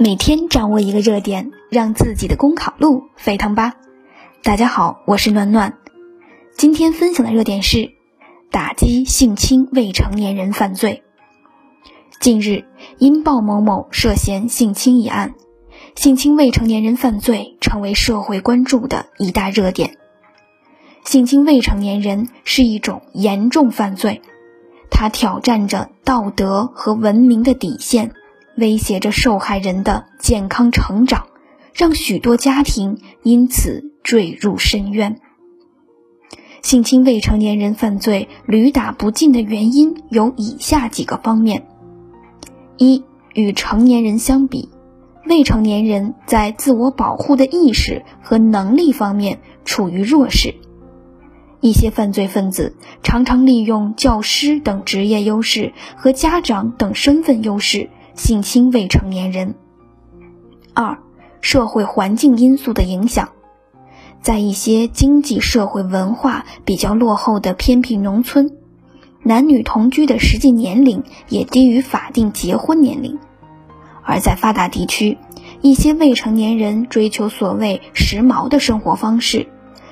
[0.00, 3.74] 每天掌握一个热点，让自己的公考路沸腾吧！
[4.44, 5.76] 大家好，我是暖暖。
[6.56, 7.90] 今天分享的热点是
[8.48, 11.02] 打击性侵未成年人犯罪。
[12.20, 12.64] 近日，
[12.98, 15.34] 因鲍某某涉嫌性侵一案，
[15.96, 19.96] 性侵未成年人犯罪成为社会关注的一大热点。
[21.04, 24.22] 性侵未成年人是一种严重犯罪，
[24.92, 28.12] 它挑战着道德和文明的底线。
[28.58, 31.28] 威胁着受害人的健康成长，
[31.72, 35.20] 让许多家庭因此坠入深渊。
[36.60, 41.68] 性侵未成年人犯罪屡打不尽的原因有以下几个方面：
[42.76, 44.68] 一、与成年人相比，
[45.24, 50.56] 未成年人在自我保护的意识和能力方面处于弱势，
[51.60, 57.88] 一些犯罪分子常常利用教师等职业优势和家长等身份优势。
[58.18, 59.54] 性侵未成年人。
[60.74, 60.98] 二、
[61.40, 63.30] 社会环境因素的影响，
[64.20, 68.50] 在一些经济社会文化比较落后的偏僻农村，
[69.22, 73.18] 男女同居的实际年龄也低于法定结婚年龄；
[74.02, 75.16] 而在发达地区，
[75.62, 79.46] 一些未成年人追求所谓时髦的生活方式，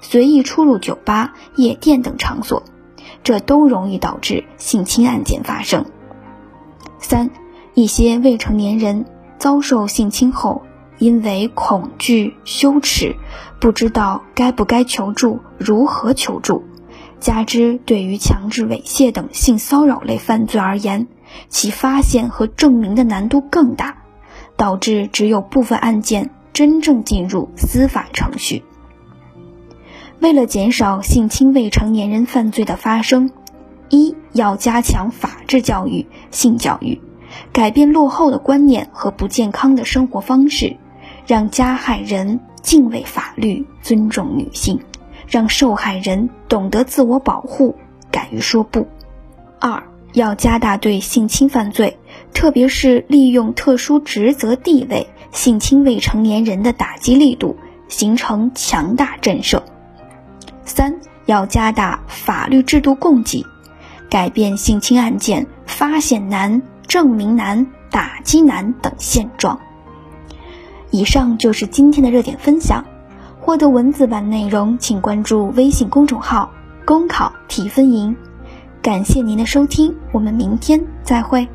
[0.00, 2.64] 随意出入酒吧、夜店等场所，
[3.22, 5.84] 这都容易导致性侵案件发生。
[6.98, 7.30] 三。
[7.78, 9.04] 一些未成年人
[9.38, 10.62] 遭受性侵后，
[10.98, 13.14] 因为恐惧、羞耻，
[13.60, 16.64] 不知道该不该求助、如何求助，
[17.20, 21.06] 加之对于强制猥亵等性骚扰类犯罪而言，
[21.48, 23.98] 其发现和证明的难度更大，
[24.56, 28.64] 导致只有部分案件真正进入司法程序。
[30.18, 33.30] 为了减少性侵未成年人犯罪的发生，
[33.88, 37.00] 一要加强法制教育、性教育。
[37.52, 40.76] 改变落后的观念和不健康的生活方式，
[41.26, 44.80] 让加害人敬畏法律、尊重女性，
[45.26, 47.76] 让受害人懂得自我保护、
[48.10, 48.86] 敢于说不。
[49.58, 49.82] 二
[50.14, 51.98] 要加大对性侵犯罪，
[52.32, 57.56] 特别是利用特殊职责地位性侵未成年人的打击力度，
[57.88, 59.62] 形成强大震慑。
[60.64, 63.44] 三要加大法律制度供给，
[64.08, 66.62] 改变性侵案件发现难。
[66.88, 69.56] 证明难、打击难等现状。
[70.90, 72.84] 以上就是今天的热点分享。
[73.40, 76.50] 获得文字版内容，请关注微信公众号
[76.84, 78.14] “公考提分营”。
[78.82, 81.48] 感谢您的收听，我们明天再会。